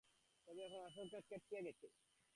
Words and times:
তবে 0.47 0.61
এখন 0.67 0.81
আশঙ্কা 0.89 1.19
কেটে 1.29 1.59
গেছে। 1.65 1.87